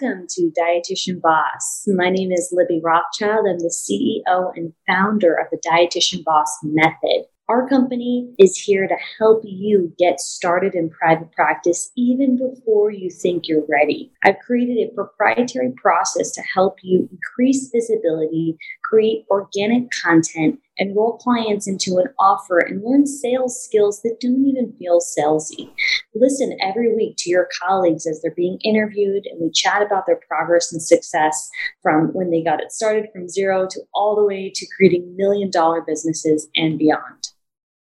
[0.00, 1.84] welcome to Dietitian Boss.
[1.86, 3.46] My name is Libby Rothschild.
[3.48, 7.24] I'm the CEO and founder of the Dietitian Boss Method.
[7.48, 13.10] Our company is here to help you get started in private practice even before you
[13.10, 14.12] think you're ready.
[14.22, 18.58] I've created a proprietary process to help you increase visibility,
[18.88, 24.72] create organic content, enroll clients into an offer, and learn sales skills that don't even
[24.78, 25.70] feel salesy.
[26.14, 30.20] Listen every week to your colleagues as they're being interviewed, and we chat about their
[30.28, 31.50] progress and success
[31.82, 35.50] from when they got it started from zero to all the way to creating million
[35.50, 37.28] dollar businesses and beyond.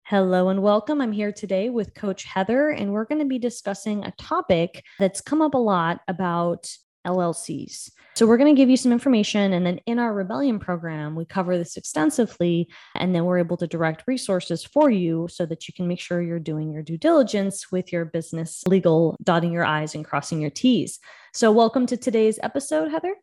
[0.05, 0.99] Hello and welcome.
[0.99, 5.21] I'm here today with Coach Heather, and we're going to be discussing a topic that's
[5.21, 6.69] come up a lot about
[7.05, 7.91] LLCs.
[8.13, 11.25] So, we're going to give you some information, and then in our rebellion program, we
[11.25, 15.73] cover this extensively, and then we're able to direct resources for you so that you
[15.73, 19.95] can make sure you're doing your due diligence with your business legal, dotting your I's
[19.95, 20.99] and crossing your T's.
[21.33, 23.15] So, welcome to today's episode, Heather.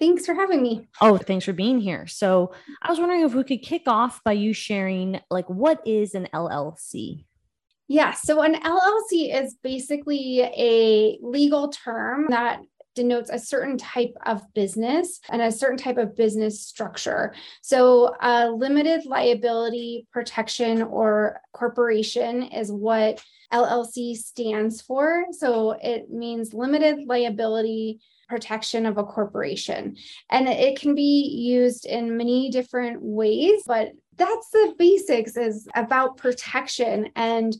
[0.00, 0.88] Thanks for having me.
[1.00, 2.06] Oh, thanks for being here.
[2.06, 6.14] So, I was wondering if we could kick off by you sharing like what is
[6.14, 7.26] an LLC?
[7.92, 12.62] Yeah, so an LLC is basically a legal term that
[12.94, 17.34] denotes a certain type of business and a certain type of business structure.
[17.62, 25.26] So, a limited liability protection or corporation is what LLC stands for.
[25.32, 28.00] So, it means limited liability
[28.32, 29.94] protection of a corporation.
[30.30, 36.16] And it can be used in many different ways, but that's the basics is about
[36.16, 37.54] protection and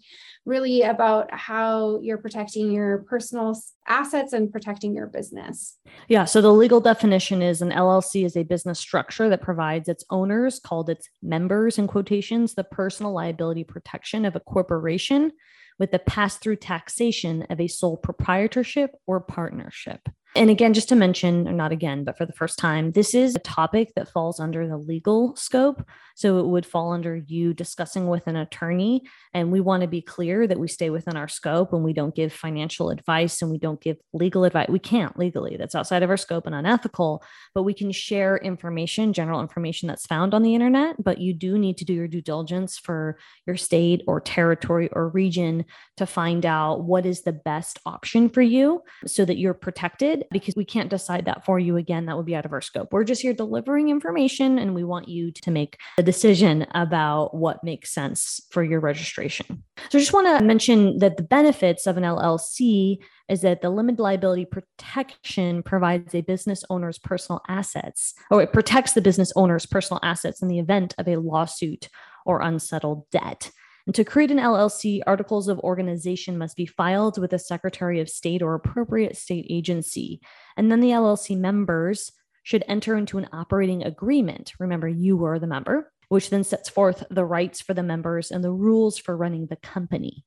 [0.46, 3.54] really about how you're protecting your personal
[3.86, 5.76] assets and protecting your business.
[6.08, 6.24] Yeah.
[6.24, 10.58] So the legal definition is an LLC is a business structure that provides its owners,
[10.58, 15.32] called its members in quotations, the personal liability protection of a corporation
[15.78, 20.08] with the pass through taxation of a sole proprietorship or partnership.
[20.34, 23.34] And again, just to mention, or not again, but for the first time, this is
[23.34, 25.86] a topic that falls under the legal scope.
[26.14, 29.02] So it would fall under you discussing with an attorney.
[29.34, 32.14] And we want to be clear that we stay within our scope and we don't
[32.14, 34.68] give financial advice and we don't give legal advice.
[34.70, 37.22] We can't legally, that's outside of our scope and unethical,
[37.54, 40.96] but we can share information, general information that's found on the internet.
[41.02, 45.08] But you do need to do your due diligence for your state or territory or
[45.08, 45.66] region
[45.98, 50.56] to find out what is the best option for you so that you're protected because
[50.56, 52.06] we can't decide that for you again.
[52.06, 52.92] That would be out of our scope.
[52.92, 57.64] We're just here delivering information and we want you to make a decision about what
[57.64, 59.64] makes sense for your registration.
[59.90, 63.70] So I just want to mention that the benefits of an LLC is that the
[63.70, 69.66] limited liability protection provides a business owner's personal assets, or it protects the business owner's
[69.66, 71.88] personal assets in the event of a lawsuit
[72.26, 73.50] or unsettled debt.
[73.86, 78.08] And to create an LLC, articles of organization must be filed with the Secretary of
[78.08, 80.20] State or appropriate state agency.
[80.56, 82.12] And then the LLC members
[82.44, 84.52] should enter into an operating agreement.
[84.58, 88.42] Remember, you were the member, which then sets forth the rights for the members and
[88.42, 90.24] the rules for running the company.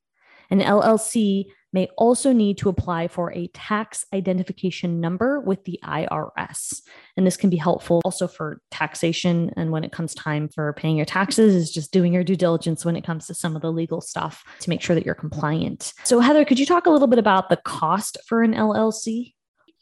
[0.50, 6.80] An LLC may also need to apply for a tax identification number with the IRS.
[7.18, 9.50] And this can be helpful also for taxation.
[9.58, 12.82] And when it comes time for paying your taxes, is just doing your due diligence
[12.86, 15.92] when it comes to some of the legal stuff to make sure that you're compliant.
[16.04, 19.35] So, Heather, could you talk a little bit about the cost for an LLC?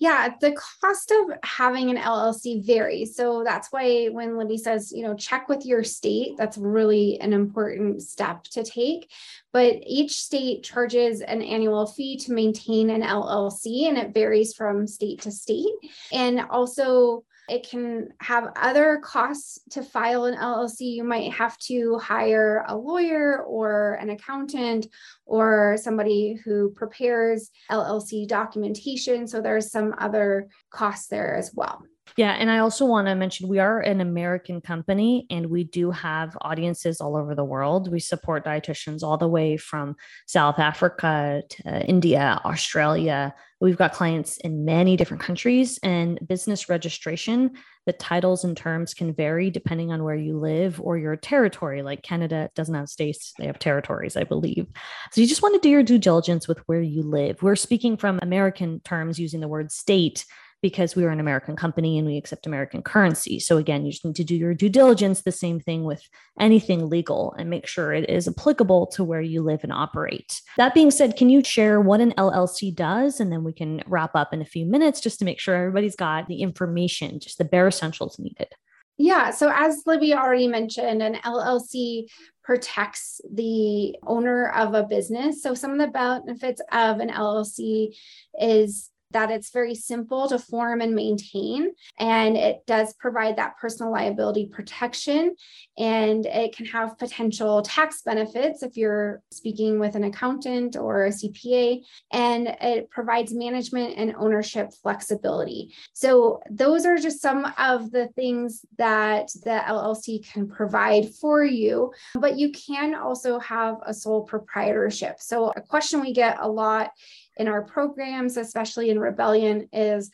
[0.05, 3.17] Yeah, the cost of having an LLC varies.
[3.17, 7.33] So that's why when Libby says, you know, check with your state, that's really an
[7.33, 9.11] important step to take.
[9.51, 14.87] But each state charges an annual fee to maintain an LLC, and it varies from
[14.87, 15.73] state to state.
[16.13, 20.81] And also, it can have other costs to file an LLC.
[20.81, 24.87] You might have to hire a lawyer or an accountant
[25.27, 29.27] or somebody who prepares LLC documentation.
[29.27, 31.83] So there's some other costs there as well.
[32.17, 32.33] Yeah.
[32.33, 36.37] And I also want to mention we are an American company and we do have
[36.43, 37.91] audiences all over the world.
[37.91, 43.35] We support dietitians all the way from South Africa to India, Australia.
[43.61, 47.53] We've got clients in many different countries and business registration.
[47.87, 51.83] The titles and terms can vary depending on where you live or your territory.
[51.83, 54.67] Like Canada doesn't have states, they have territories, I believe.
[55.11, 57.43] So you just want to do your due diligence with where you live.
[57.43, 60.25] We're speaking from American terms using the word state
[60.65, 63.39] because we are an American company and we accept American currency.
[63.39, 66.01] So again, you just need to do your due diligence, the same thing with
[66.41, 70.41] anything legal and make sure it is applicable to where you live and operate.
[70.57, 73.21] That being said, can you share what an LLC does?
[73.21, 75.97] And then we can wrap up in a few minutes just to make sure everybody's
[75.97, 78.49] got the information, just the bare essentials needed.
[78.97, 79.33] Yeah.
[79.33, 82.05] So, as Libby already mentioned, an LLC
[82.43, 85.43] protects the owner of a business.
[85.43, 87.97] So, some of the benefits of an LLC
[88.41, 91.73] is that it's very simple to form and maintain.
[91.99, 95.35] And it does provide that personal liability protection.
[95.79, 101.11] And it can have potential tax benefits if you're speaking with an accountant or a
[101.11, 101.83] CPA.
[102.13, 105.73] And it provides management and ownership flexibility.
[105.93, 111.93] So, those are just some of the things that the LLC can provide for you.
[112.15, 115.21] But you can also have a sole proprietorship.
[115.21, 116.91] So, a question we get a lot
[117.37, 120.11] in our programs, especially in Rebellion, is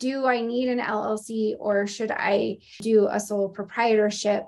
[0.00, 4.44] do I need an LLC or should I do a sole proprietorship?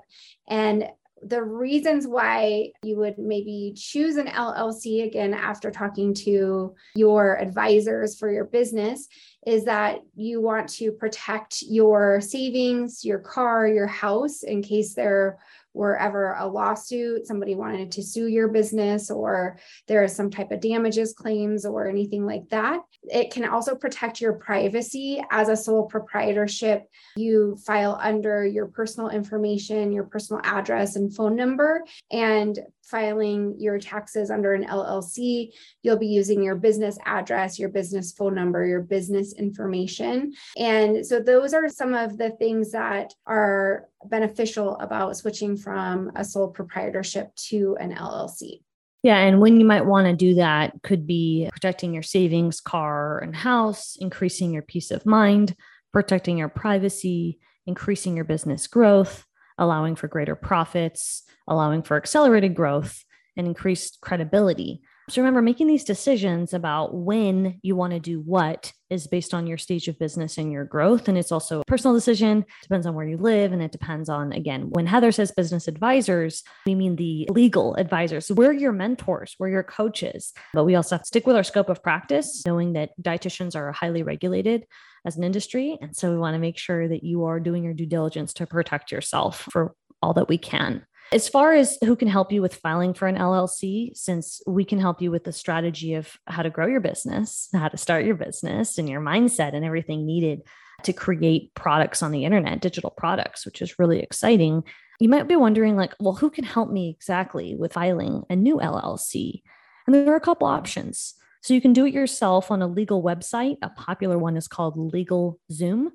[0.47, 0.87] And
[1.23, 8.17] the reasons why you would maybe choose an LLC again after talking to your advisors
[8.17, 9.07] for your business
[9.45, 15.39] is that you want to protect your savings, your car, your house in case there
[15.77, 19.57] were ever a lawsuit, somebody wanted to sue your business, or
[19.87, 22.81] there is some type of damages claims or anything like that.
[23.03, 26.83] It can also protect your privacy as a sole proprietorship.
[27.15, 31.83] You file under your personal information, your personal address, and phone number.
[32.11, 35.51] And filing your taxes under an LLC,
[35.83, 40.33] you'll be using your business address, your business phone number, your business information.
[40.57, 46.23] And so those are some of the things that are beneficial about switching from a
[46.23, 48.61] sole proprietorship to an LLC.
[49.03, 53.19] Yeah, and when you might want to do that could be protecting your savings, car,
[53.19, 55.55] and house, increasing your peace of mind,
[55.93, 59.26] protecting your privacy, increasing your business growth,
[59.57, 63.03] allowing for greater profits, allowing for accelerated growth
[63.35, 64.81] and increased credibility.
[65.09, 69.47] So remember, making these decisions about when you want to do what is based on
[69.47, 71.07] your stage of business and your growth.
[71.07, 73.53] And it's also a personal decision, depends on where you live.
[73.53, 78.25] And it depends on, again, when Heather says business advisors, we mean the legal advisors.
[78.25, 80.33] So we're your mentors, we're your coaches.
[80.53, 83.71] But we also have to stick with our scope of practice, knowing that dietitians are
[83.71, 84.65] highly regulated
[85.05, 85.77] as an industry.
[85.81, 88.45] And so we want to make sure that you are doing your due diligence to
[88.45, 90.85] protect yourself for all that we can.
[91.13, 94.79] As far as who can help you with filing for an LLC, since we can
[94.79, 98.15] help you with the strategy of how to grow your business, how to start your
[98.15, 100.41] business, and your mindset and everything needed
[100.83, 104.63] to create products on the internet, digital products, which is really exciting.
[104.99, 108.57] You might be wondering, like, well, who can help me exactly with filing a new
[108.57, 109.43] LLC?
[109.85, 111.13] And there are a couple options.
[111.41, 113.57] So you can do it yourself on a legal website.
[113.61, 115.91] A popular one is called LegalZoom.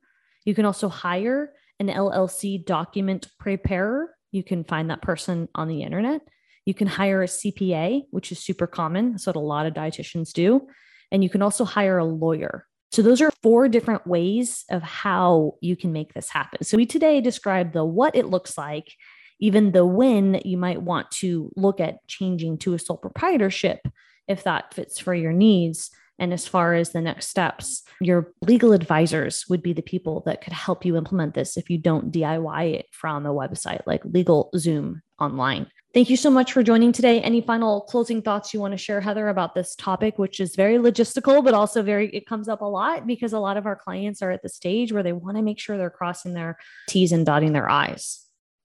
[0.46, 5.82] You can also hire an LLC document preparer you can find that person on the
[5.82, 6.22] internet.
[6.64, 9.12] You can hire a CPA, which is super common.
[9.12, 10.66] That's what a lot of dietitians do.
[11.10, 12.66] And you can also hire a lawyer.
[12.90, 16.64] So, those are four different ways of how you can make this happen.
[16.64, 18.92] So, we today describe the what it looks like,
[19.40, 23.80] even the when you might want to look at changing to a sole proprietorship
[24.28, 25.90] if that fits for your needs.
[26.22, 30.40] And as far as the next steps, your legal advisors would be the people that
[30.40, 35.00] could help you implement this if you don't DIY it from a website like LegalZoom
[35.18, 35.66] online.
[35.92, 37.20] Thank you so much for joining today.
[37.20, 40.76] Any final closing thoughts you want to share, Heather, about this topic, which is very
[40.76, 44.22] logistical, but also very, it comes up a lot because a lot of our clients
[44.22, 46.56] are at the stage where they want to make sure they're crossing their
[46.88, 48.21] T's and dotting their I's.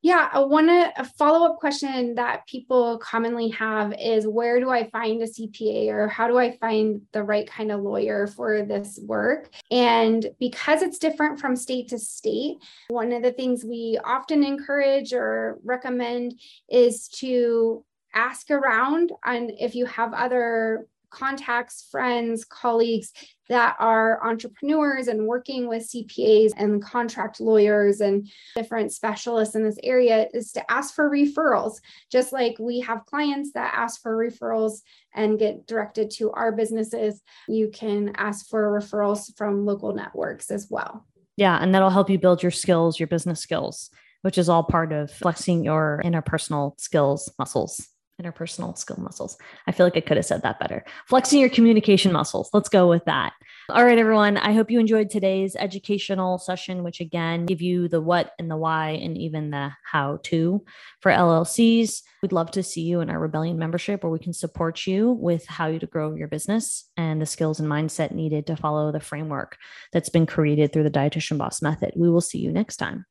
[0.08, 4.90] Yeah, I want a follow up question that people commonly have is where do I
[4.90, 9.02] find a CPA or how do I find the right kind of lawyer for this
[9.04, 9.50] work?
[9.70, 12.56] And because it's different from state to state,
[12.88, 17.84] one of the things we often encourage or recommend is to
[18.14, 23.12] ask around and if you have other contacts, friends, colleagues
[23.50, 29.78] that are entrepreneurs and working with CPAs and contract lawyers and different specialists in this
[29.84, 31.80] area is to ask for referrals.
[32.12, 34.82] Just like we have clients that ask for referrals
[35.16, 40.68] and get directed to our businesses, you can ask for referrals from local networks as
[40.70, 41.06] well.
[41.38, 43.92] Yeah, and that'll help you build your skills, your business skills,
[44.24, 47.88] which is all part of flexing your interpersonal skills muscles
[48.22, 49.38] interpersonal skill muscles.
[49.68, 50.84] I feel like I could have said that better.
[51.08, 52.50] Flexing your communication muscles.
[52.54, 53.34] Let's go with that.
[53.70, 54.38] All right, everyone.
[54.38, 58.58] I hope you enjoyed today's educational session, which again give you the what and the
[58.58, 60.64] why and even the how to
[61.02, 62.02] for LLCs.
[62.22, 65.46] We'd love to see you in our Rebellion membership where we can support you with
[65.46, 69.00] how you to grow your business and the skills and mindset needed to follow the
[69.00, 69.58] framework
[69.92, 71.94] that's been created through the Dietitian Boss method.
[71.96, 73.06] We will see you next time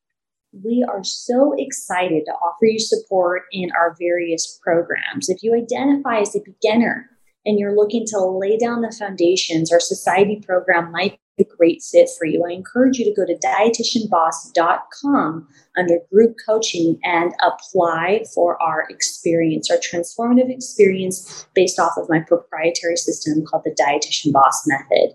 [0.63, 5.29] we are so excited to offer you support in our various programs.
[5.29, 7.11] If you identify as a beginner
[7.45, 11.83] and you're looking to lay down the foundations, our society program might be a great
[11.83, 12.45] fit for you.
[12.49, 19.71] I encourage you to go to dietitianboss.com under group coaching and apply for our experience,
[19.71, 25.15] our transformative experience based off of my proprietary system called the Dietitian Boss Method.